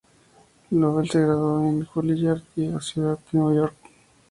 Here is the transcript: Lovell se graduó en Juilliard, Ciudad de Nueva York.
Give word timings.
Lovell 0.71 1.07
se 1.11 1.19
graduó 1.21 1.69
en 1.69 1.85
Juilliard, 1.85 2.41
Ciudad 2.79 3.19
de 3.19 3.37
Nueva 3.37 3.53
York. 3.53 3.75